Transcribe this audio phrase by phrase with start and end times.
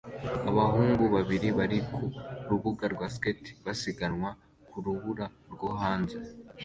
[0.49, 2.01] Abahungu babiri bari ku
[2.49, 4.29] rubura rwa skate basiganwa
[4.69, 6.17] ku rubura rwo hanze